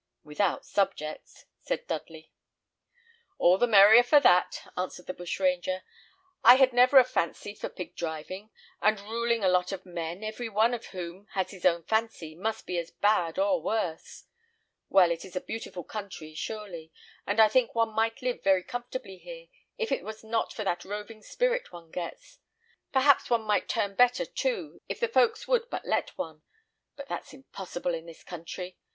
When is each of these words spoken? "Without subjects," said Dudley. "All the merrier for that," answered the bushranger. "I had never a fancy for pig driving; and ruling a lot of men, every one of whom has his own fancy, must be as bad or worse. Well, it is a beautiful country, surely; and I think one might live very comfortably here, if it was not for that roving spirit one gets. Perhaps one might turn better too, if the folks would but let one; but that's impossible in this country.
"Without 0.23 0.65
subjects," 0.65 1.45
said 1.59 1.85
Dudley. 1.85 2.31
"All 3.37 3.59
the 3.59 3.67
merrier 3.67 4.01
for 4.01 4.19
that," 4.19 4.63
answered 4.75 5.05
the 5.05 5.13
bushranger. 5.13 5.83
"I 6.43 6.55
had 6.55 6.73
never 6.73 6.97
a 6.97 7.03
fancy 7.03 7.53
for 7.53 7.69
pig 7.69 7.95
driving; 7.95 8.49
and 8.81 8.99
ruling 8.99 9.43
a 9.43 9.47
lot 9.47 9.71
of 9.71 9.85
men, 9.85 10.23
every 10.23 10.49
one 10.49 10.73
of 10.73 10.87
whom 10.87 11.27
has 11.33 11.51
his 11.51 11.67
own 11.67 11.83
fancy, 11.83 12.33
must 12.33 12.65
be 12.65 12.79
as 12.79 12.89
bad 12.89 13.37
or 13.37 13.61
worse. 13.61 14.23
Well, 14.89 15.11
it 15.11 15.23
is 15.23 15.35
a 15.35 15.39
beautiful 15.39 15.83
country, 15.83 16.33
surely; 16.33 16.91
and 17.27 17.39
I 17.39 17.47
think 17.47 17.75
one 17.75 17.93
might 17.93 18.23
live 18.23 18.41
very 18.43 18.63
comfortably 18.63 19.19
here, 19.19 19.49
if 19.77 19.91
it 19.91 20.03
was 20.03 20.23
not 20.23 20.51
for 20.51 20.63
that 20.63 20.83
roving 20.83 21.21
spirit 21.21 21.71
one 21.71 21.91
gets. 21.91 22.39
Perhaps 22.91 23.29
one 23.29 23.43
might 23.43 23.69
turn 23.69 23.93
better 23.93 24.25
too, 24.25 24.81
if 24.89 24.99
the 24.99 25.07
folks 25.07 25.47
would 25.47 25.69
but 25.69 25.85
let 25.85 26.17
one; 26.17 26.41
but 26.95 27.07
that's 27.07 27.33
impossible 27.33 27.93
in 27.93 28.07
this 28.07 28.23
country. 28.23 28.79